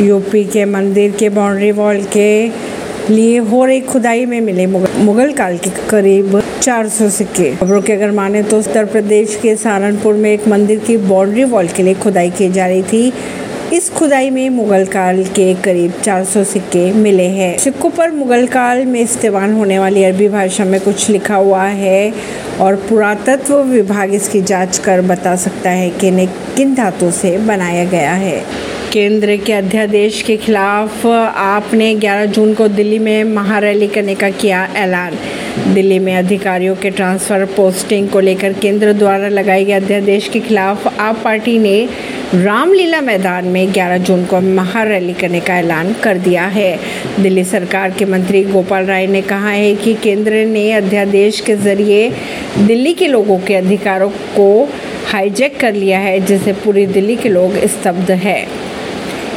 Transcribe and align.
UP 0.00 0.44
के 0.44 0.64
मंदिर 0.64 1.10
के 1.12 1.28
बाउंड्री 1.28 1.70
वॉल 1.72 2.02
के 2.12 2.30
लिए 3.10 3.38
हो 3.38 3.64
रही 3.64 3.80
खुदाई 3.80 4.24
में 4.26 4.40
मिले 4.40 4.66
मुगल 4.66 5.32
काल 5.32 5.56
के 5.58 5.70
करीब 5.88 6.40
400 6.62 7.08
सिक्के। 7.10 7.54
खबरों 7.56 7.80
के 7.82 7.92
अगर 7.92 8.10
माने 8.10 8.42
तो 8.42 8.58
उत्तर 8.58 8.84
प्रदेश 8.84 9.38
के 9.42 9.54
सहारनपुर 9.56 10.14
में 10.14 10.30
एक 10.32 10.48
मंदिर 10.48 10.78
की 10.78 10.96
बाउंड्री 10.96 11.44
वॉल 11.44 11.68
के 11.68 11.82
लिए 11.82 11.94
खुदाई 11.94 12.30
की 12.30 12.48
जा 12.48 12.66
रही 12.66 12.82
थी। 12.82 13.12
इस 13.72 13.88
खुदाई 13.90 14.30
में 14.30 14.48
मुगल 14.50 14.84
काल 14.84 15.22
के 15.26 15.52
करीब 15.64 16.00
400 16.02 16.44
सिक्के 16.44 16.90
मिले 16.92 17.26
हैं। 17.28 17.56
सिक्कों 17.58 17.90
पर 17.90 18.10
मुगल 18.10 18.46
काल 18.46 18.84
में 18.86 19.00
इस्तेमाल 19.00 19.52
होने 19.52 19.78
वाली 19.78 20.04
अरबी 20.04 20.28
भाषा 20.28 20.64
में 20.64 20.80
कुछ 20.80 21.08
लिखा 21.10 21.36
हुआ 21.36 21.64
है 21.64 22.12
और 22.60 22.76
पुरातत्व 22.88 23.54
विभाग 23.62 24.14
इसकी 24.14 24.40
जाँच 24.42 24.78
कर 24.78 25.02
बता 25.02 25.36
सकता 25.36 25.70
है 25.70 25.90
कि 25.90 26.08
इन्हें 26.08 26.28
किन 26.56 26.74
धातु 26.74 27.10
से 27.10 27.36
बनाया 27.38 27.84
गया 27.84 28.12
है। 28.14 28.42
केंद्र 28.92 29.36
के 29.36 29.52
अध्यादेश 29.52 30.20
के 30.22 30.36
खिलाफ 30.36 31.04
आपने 31.06 31.94
11 31.94 32.24
जून 32.26 32.54
को 32.54 32.66
दिल्ली 32.68 32.98
में 32.98 33.24
महारैली 33.24 33.86
करने 33.86 34.14
का 34.14 34.30
किया 34.30 34.64
ऐलान। 34.76 35.16
दिल्ली 35.74 35.98
में 35.98 36.14
अधिकारियों 36.16 36.74
के 36.76 36.90
ट्रांसफ़र 36.90 37.44
पोस्टिंग 37.46 38.08
को 38.08 38.20
लेकर 38.20 38.52
केंद्र 38.52 38.92
द्वारा 38.92 39.28
लगाए 39.28 39.64
गए 39.64 39.72
अध्यादेश 39.72 40.28
के 40.28 40.40
खिलाफ 40.40 40.86
आप 41.00 41.20
पार्टी 41.24 41.58
ने 41.58 41.88
रामलीला 42.34 43.00
मैदान 43.00 43.44
में 43.44 43.72
11 43.72 43.98
जून 43.98 44.24
को 44.24 44.40
महारैली 44.40 45.12
करने 45.12 45.40
का 45.40 45.58
ऐलान 45.58 45.92
कर 45.92 46.18
दिया 46.18 46.46
है। 46.46 46.78
दिल्ली 47.20 47.44
सरकार 47.44 47.90
के 47.90 48.04
मंत्री 48.04 48.42
गोपाल 48.44 48.86
राय 48.86 49.06
ने 49.06 49.22
कहा 49.22 49.50
है 49.50 49.74
कि 49.74 49.94
केंद्र 49.94 50.44
ने 50.46 50.70
अध्यादेश 50.72 51.40
के 51.40 51.56
ज़रिए 51.56 52.10
दिल्ली 52.58 52.94
के 52.94 53.06
लोगों 53.06 53.38
के 53.38 53.54
अधिकारों 53.54 54.10
को 54.10 54.68
हाईजैक 55.06 55.60
कर 55.60 55.74
लिया 55.74 55.98
है, 55.98 56.18
जिससे 56.20 56.52
पूरी 56.54 56.86
दिल्ली 56.86 57.16
के 57.16 57.28
लोग 57.28 57.56
स्तब्ध 57.66 58.10
है। 58.10 58.70